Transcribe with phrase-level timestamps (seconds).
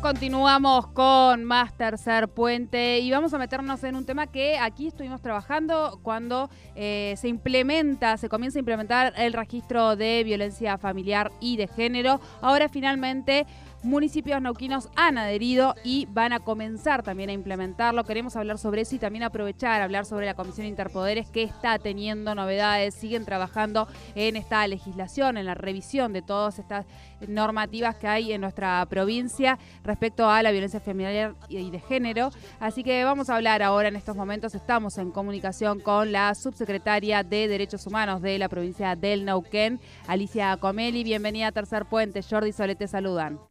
[0.00, 5.20] Continuamos con más tercer puente y vamos a meternos en un tema que aquí estuvimos
[5.20, 11.58] trabajando cuando eh, se implementa, se comienza a implementar el registro de violencia familiar y
[11.58, 12.18] de género.
[12.40, 13.44] Ahora finalmente
[13.82, 18.04] municipios nauquinos han adherido y van a comenzar también a implementarlo.
[18.04, 22.34] Queremos hablar sobre eso y también aprovechar, hablar sobre la Comisión Interpoderes que está teniendo
[22.34, 26.86] novedades, siguen trabajando en esta legislación, en la revisión de todas estas
[27.26, 32.30] normativas que hay en nuestra provincia respecto a la violencia familiar y de género.
[32.58, 37.22] Así que vamos a hablar ahora en estos momentos, estamos en comunicación con la subsecretaria
[37.22, 41.04] de Derechos Humanos de la provincia del Neuquén, Alicia Comeli.
[41.04, 42.22] Bienvenida a Tercer Puente.
[42.22, 43.49] Jordi Solete saludan.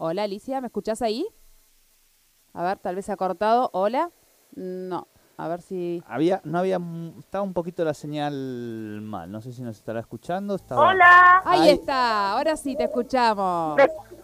[0.00, 1.26] Hola Alicia, ¿me escuchás ahí?
[2.52, 3.68] A ver, tal vez se ha cortado.
[3.72, 4.12] Hola.
[4.54, 6.04] No, a ver si...
[6.06, 6.78] Había, no había,
[7.18, 10.56] estaba un poquito la señal mal, no sé si nos estará escuchando.
[10.70, 11.42] Hola.
[11.44, 13.76] Ahí, está, ahora sí te escuchamos.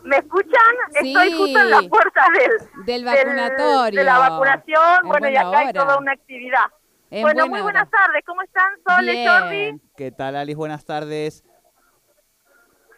[0.04, 0.74] ¿Me, escuchan?
[0.92, 3.98] Estoy justo en la puerta del, del vacunatorio.
[3.98, 6.66] de la vacunación, bueno, y acá hay toda una actividad.
[7.10, 8.70] bueno, muy buenas tardes, ¿cómo están?
[8.86, 9.80] Sole, Jordi.
[9.96, 10.56] ¿Qué tal, Alice?
[10.56, 11.42] Buenas tardes.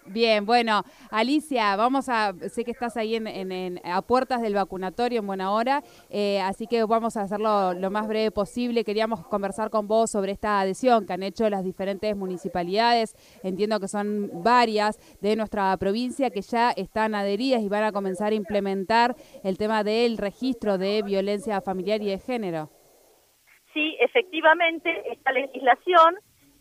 [0.08, 5.26] Bien, bueno, Alicia, vamos a, sé que estás ahí en, a puertas del vacunatorio en
[5.26, 8.84] buena hora, eh, así que vamos a hacerlo lo más breve posible.
[8.84, 13.88] Queríamos conversar con vos sobre esta adhesión que han hecho las diferentes municipalidades, entiendo que
[13.88, 19.16] son varias de nuestra provincia que ya están adheridas y van a comenzar a implementar
[19.42, 22.70] el tema del registro de violencia familiar y de género.
[23.74, 26.16] Sí, efectivamente, esta legislación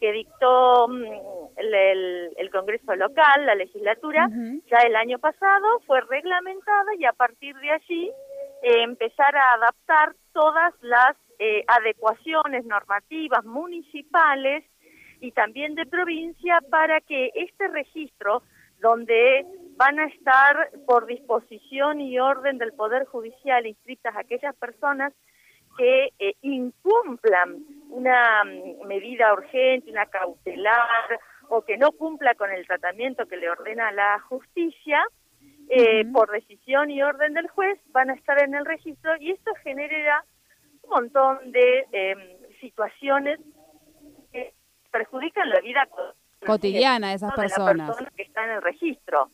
[0.05, 1.03] que dictó mm,
[1.57, 4.29] el, Congreso local, la legislatura,
[4.69, 8.11] ya el año pasado fue reglamentada y a partir de allí
[8.61, 14.63] eh, empezar a adaptar todas las eh, adecuaciones normativas municipales
[15.21, 18.43] y también de provincia para que este registro,
[18.79, 19.43] donde
[19.75, 25.13] van a estar por disposición y orden del Poder Judicial inscritas aquellas personas
[25.77, 31.19] que eh, incumplan una mm, medida urgente, una cautelar,
[31.49, 35.03] o que no cumpla con el tratamiento que le ordena la justicia,
[35.69, 39.51] eh, por decisión y orden del juez, van a estar en el registro y esto
[39.63, 40.23] genera
[40.83, 42.19] un montón de em,
[42.61, 43.39] situaciones
[44.31, 44.53] que
[44.91, 45.87] perjudican la vida
[46.45, 47.97] cotidiana de esas personas.
[48.15, 49.29] que están en el registro.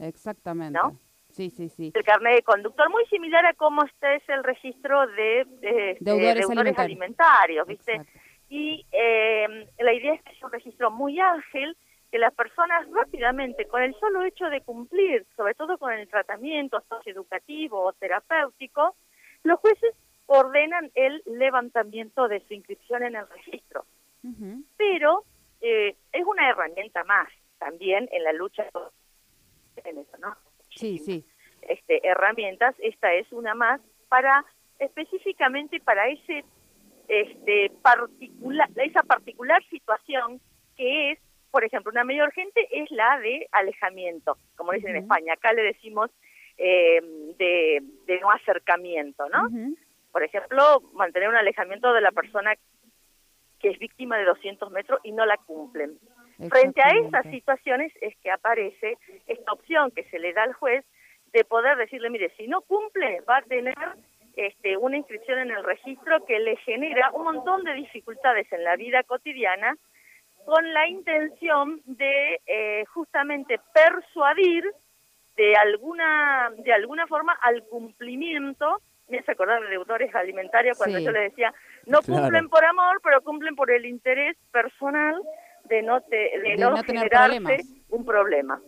[0.00, 0.78] Exactamente.
[0.78, 0.98] ¿no?
[1.36, 1.92] Sí, sí, sí.
[1.94, 6.78] El carnet de conductor, muy similar a cómo este es el registro de, de, deudores,
[6.78, 8.00] alimentarios, ¿viste?
[8.48, 11.76] Y eh, la idea es que es un registro muy ágil,
[12.10, 16.82] que las personas rápidamente, con el solo hecho de cumplir, sobre todo con el tratamiento
[16.88, 18.96] socioeducativo o terapéutico,
[19.42, 23.84] los jueces ordenan el levantamiento de su inscripción en el registro.
[24.78, 25.24] Pero
[25.60, 28.64] eh, es una herramienta más también en la lucha
[29.84, 30.34] en eso, ¿no?
[30.76, 31.24] Sí, sí.
[31.62, 34.44] Este, herramientas, esta es una más para
[34.78, 36.44] específicamente para ese
[37.08, 40.40] este particular esa particular situación
[40.76, 41.18] que es,
[41.50, 45.62] por ejemplo, una mayor gente es la de alejamiento, como dicen en España, acá le
[45.62, 46.10] decimos
[46.58, 47.00] eh,
[47.38, 49.48] de, de, no acercamiento, ¿no?
[50.12, 52.54] Por ejemplo, mantener un alejamiento de la persona
[53.58, 55.98] que es víctima de 200 metros y no la cumplen.
[56.50, 60.84] Frente a esas situaciones es que aparece esta opción que se le da al juez
[61.32, 63.74] de poder decirle, mire, si no cumple, va a tener
[64.36, 68.76] este, una inscripción en el registro que le genera un montón de dificultades en la
[68.76, 69.76] vida cotidiana
[70.44, 74.64] con la intención de eh, justamente persuadir
[75.36, 81.10] de alguna de alguna forma al cumplimiento me hace acordar de deudores alimentarios cuando yo
[81.10, 81.52] le decía
[81.86, 85.20] no cumplen por amor pero cumplen por el interés personal
[85.68, 88.60] de no, de, no, generarse un problema.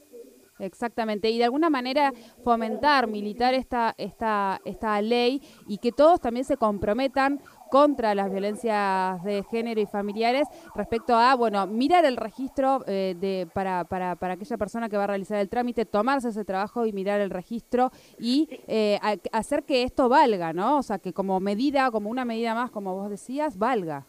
[0.59, 6.45] Exactamente, y de alguna manera fomentar, militar esta, esta, esta ley y que todos también
[6.45, 12.83] se comprometan contra las violencias de género y familiares respecto a, bueno, mirar el registro
[12.87, 16.45] eh, de, para, para, para aquella persona que va a realizar el trámite, tomarse ese
[16.45, 18.99] trabajo y mirar el registro y eh,
[19.31, 20.79] hacer que esto valga, ¿no?
[20.79, 24.07] O sea, que como medida, como una medida más, como vos decías, valga.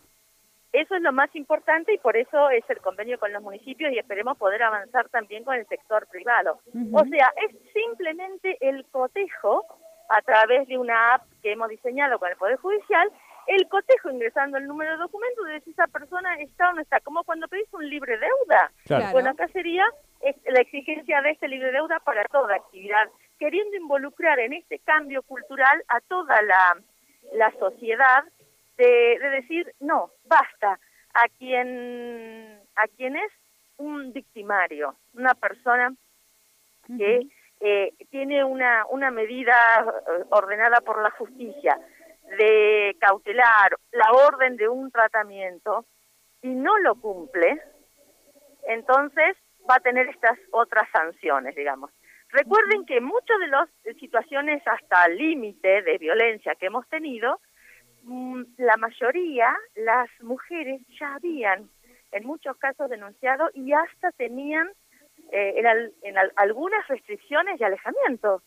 [0.72, 3.98] Eso es lo más importante y por eso es el convenio con los municipios y
[3.98, 6.60] esperemos poder avanzar también con el sector privado.
[6.94, 9.66] O sea, es simplemente el cotejo
[10.10, 13.12] a través de una app que hemos diseñado con el Poder Judicial,
[13.48, 17.00] el cotejo ingresando el número de documentos de si esa persona está o no está,
[17.00, 18.72] como cuando pedís un libre deuda.
[19.12, 19.86] Bueno, acá sería
[20.46, 25.84] la exigencia de este libre deuda para toda actividad, queriendo involucrar en este cambio cultural
[25.88, 26.78] a toda la,
[27.34, 28.24] la sociedad
[28.80, 30.80] de, decir, no, basta,
[31.14, 33.32] a quien, a quien es
[33.78, 35.94] un victimario, una persona
[36.98, 37.28] que
[37.60, 41.78] eh, tiene una, una medida eh, ordenada por la justicia
[42.38, 45.86] de cautelar la orden de un tratamiento
[46.42, 47.62] y no lo cumple,
[48.68, 49.36] entonces
[49.70, 51.92] va a tener estas otras sanciones, digamos.
[52.30, 57.42] Recuerden que muchas de las situaciones hasta límite de violencia que hemos tenido,
[58.58, 61.70] la mayoría, las mujeres ya habían
[62.12, 64.70] en muchos casos denunciado y hasta tenían
[65.32, 65.62] eh,
[66.02, 68.42] en, algunas restricciones de alejamiento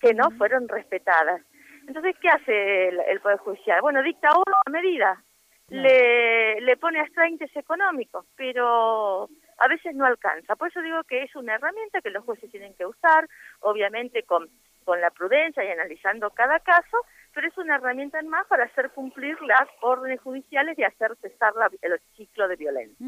[0.00, 1.40] que no fueron respetadas.
[1.86, 3.80] Entonces, ¿qué hace el, Poder Judicial?
[3.80, 5.22] Bueno, dicta una medida,
[5.68, 9.28] le, le pone astraintes económicos, pero
[9.58, 10.56] a veces no alcanza.
[10.56, 13.26] Por eso digo que es una herramienta que los jueces tienen que usar,
[13.60, 14.48] obviamente con,
[14.84, 16.96] con la prudencia y analizando cada caso,
[17.38, 21.52] pero es una herramienta en más para hacer cumplir las órdenes judiciales y hacer cesar
[21.82, 23.06] el ciclo de violencia.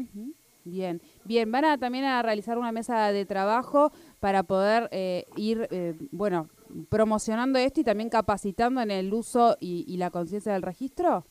[0.63, 3.91] Bien, bien, van a también a realizar una mesa de trabajo
[4.21, 6.47] para poder eh, ir, eh, bueno,
[6.89, 11.25] promocionando esto y también capacitando en el uso y, la conciencia del registro.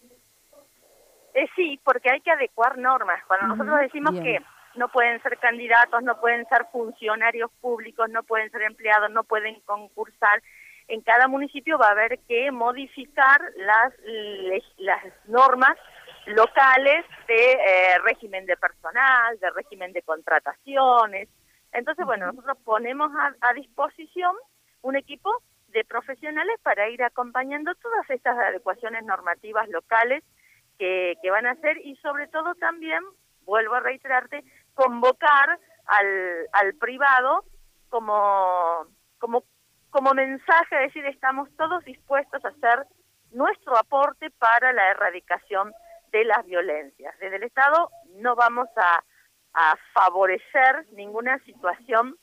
[1.33, 3.25] Eh, sí, porque hay que adecuar normas.
[3.27, 4.41] Cuando nosotros decimos que
[4.75, 9.59] no pueden ser candidatos, no pueden ser funcionarios públicos, no pueden ser empleados, no pueden
[9.61, 10.43] concursar.
[10.91, 13.95] En cada municipio va a haber que modificar las,
[14.79, 15.77] las normas
[16.27, 21.29] locales de eh, régimen de personal, de régimen de contrataciones.
[21.73, 24.35] Entonces, bueno, nosotros ponemos a, disposición
[24.83, 25.31] un equipo
[25.69, 30.25] de profesionales para ir acompañando todas estas adecuaciones normativas locales
[30.77, 33.01] que, que van a hacer y sobre todo también,
[33.45, 34.43] vuelvo a reiterarte,
[34.75, 35.57] convocar
[35.87, 37.45] al, al privado
[37.91, 38.87] como,
[39.19, 39.45] como,
[39.91, 42.87] como mensaje, a decir, estamos todos dispuestos a hacer
[43.33, 45.73] nuestro aporte para la erradicación
[46.13, 47.17] de las violencias.
[47.21, 49.05] Desde el Estado no vamos a,
[49.55, 52.17] a favorecer ninguna situación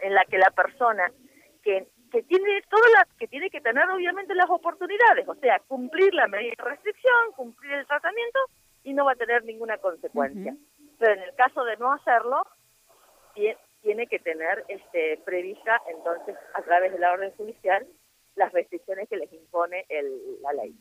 [0.00, 1.10] en la que la persona
[1.62, 6.14] que, que tiene todas las que tiene que tener obviamente las oportunidades, o sea, cumplir
[6.14, 8.40] la medida de restricción, cumplir el tratamiento
[8.84, 10.56] y no va a tener ninguna consecuencia
[11.02, 12.46] pero en el caso de no hacerlo,
[13.82, 17.86] tiene que tener este, prevista entonces a través de la orden judicial
[18.36, 19.84] las restricciones que les impone
[20.40, 20.74] la ley.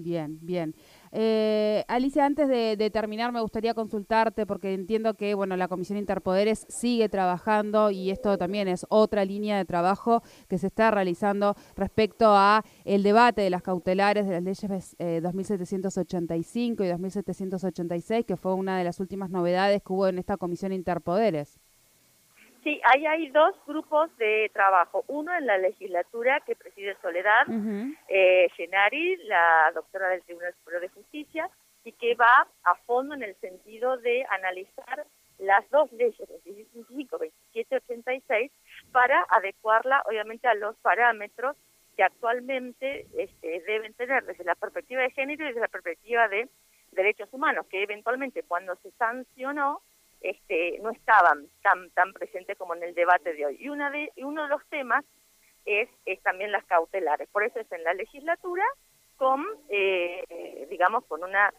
[0.00, 0.76] Bien, bien.
[1.10, 6.66] Eh, Alicia, antes de, terminar, me gustaría consultarte porque entiendo que bueno la Comisión Interpoderes
[6.68, 12.26] sigue trabajando y esto también es otra línea de trabajo que se está realizando respecto
[12.28, 18.54] a el debate de las cautelares de las leyes 2785 eh, y 2786, que fue
[18.54, 21.58] una de las últimas novedades que hubo en esta Comisión Interpoderes.
[22.64, 25.04] Sí, ahí hay dos grupos de trabajo.
[25.06, 27.46] Uno en la legislatura que preside Soledad
[28.08, 28.48] eh,
[29.24, 31.50] la doctora del Tribunal Superior de Justicia,
[31.84, 35.06] y que va a fondo en el sentido de analizar
[35.38, 38.52] las dos leyes, 25, 27, 86,
[38.92, 41.56] para adecuarla obviamente a los parámetros
[41.96, 46.48] que actualmente este, deben tener desde la perspectiva de género y desde la perspectiva de
[46.92, 49.80] derechos humanos, que eventualmente cuando se sancionó
[50.30, 53.56] este, no estaban tan, tan presentes como en el debate de hoy.
[53.58, 55.04] Y, una de, uno de los temas
[55.64, 57.28] es, es también las cautelares.
[57.30, 58.64] Por eso es en la legislatura
[59.16, 61.52] con, eh, digamos, con una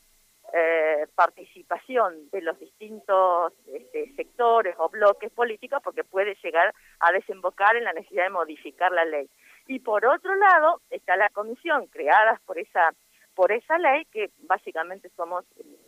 [0.51, 7.75] eh, participación de los distintos este, sectores o bloques políticos porque puede llegar a desembocar
[7.75, 9.29] en la necesidad de modificar la ley.
[9.67, 12.93] Y por otro lado está la comisión creada por esa
[13.35, 15.45] por esa ley que básicamente somos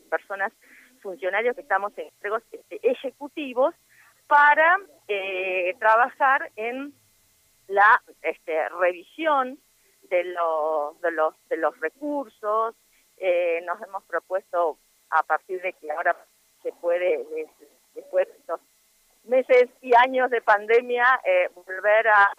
[0.09, 0.53] personas
[1.01, 3.75] funcionarios que estamos en cargos este, ejecutivos
[4.27, 4.77] para
[5.07, 6.93] eh, trabajar en
[7.67, 9.59] la este, revisión
[10.09, 12.75] de los, de los, de los recursos.
[13.17, 14.77] Eh, nos hemos propuesto,
[15.09, 16.15] a partir de que ahora
[16.63, 17.25] se puede,
[17.93, 18.61] después de estos
[19.25, 22.33] meses y años de pandemia, eh, volver a,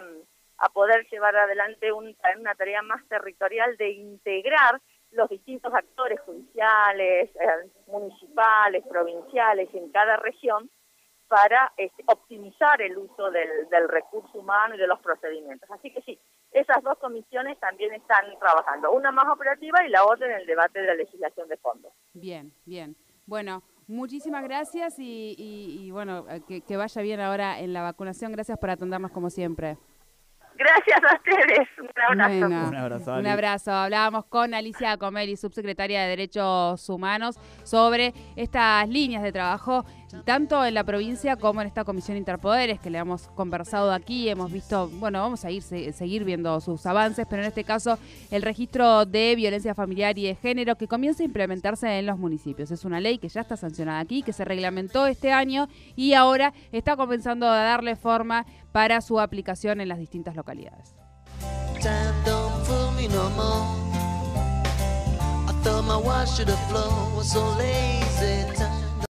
[0.58, 4.80] a poder llevar adelante una tarea más territorial de integrar
[5.12, 10.70] los distintos actores judiciales, eh, municipales, provinciales en cada región
[11.28, 15.70] para este, optimizar el uso del, recurso humano y de los procedimientos.
[15.70, 16.18] Así que sí,
[16.50, 20.80] esas dos comisiones también están trabajando, una más operativa y la otra en el debate
[20.80, 21.90] de la legislación de fondo.
[22.12, 22.96] Bien, bien.
[23.24, 28.32] Bueno, muchísimas gracias y, y, bueno, que, que vaya bien ahora en la vacunación.
[28.32, 29.78] Gracias por atendernos como siempre.
[30.56, 31.68] Gracias a ustedes.
[31.78, 32.46] Un abrazo.
[32.46, 33.14] un abrazo.
[33.14, 33.72] Un abrazo.
[33.72, 39.84] Hablábamos con Alicia Comeli, subsecretaria de Derechos Humanos, sobre estas líneas de trabajo
[40.24, 44.52] tanto en la provincia como en esta comisión interpoderes que le hemos conversado aquí, hemos
[44.52, 47.98] visto, bueno, vamos a ir seguir viendo sus avances, pero en este caso
[48.30, 52.70] el registro de violencia familiar y de género que comienza a implementarse en los municipios.
[52.70, 56.52] Es una ley que ya está sancionada aquí, que se reglamentó este año y ahora
[56.72, 60.94] está comenzando a darle forma para su aplicación en las distintas localidades.